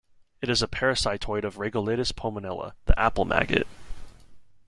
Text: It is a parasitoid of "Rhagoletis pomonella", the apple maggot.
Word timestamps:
It 0.41 0.49
is 0.49 0.63
a 0.63 0.67
parasitoid 0.67 1.43
of 1.43 1.57
"Rhagoletis 1.57 2.11
pomonella", 2.11 2.71
the 2.85 2.99
apple 2.99 3.23
maggot. 3.23 3.67